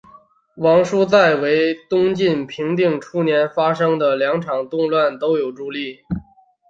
[0.55, 5.99] 王舒在为东晋平定初年发生的两场动乱都有助力。